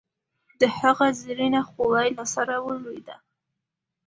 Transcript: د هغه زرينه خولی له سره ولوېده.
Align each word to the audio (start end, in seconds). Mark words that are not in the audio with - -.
د 0.59 0.61
هغه 0.79 1.07
زرينه 1.23 1.61
خولی 1.69 2.09
له 2.17 2.25
سره 2.33 2.55
ولوېده. 2.65 3.15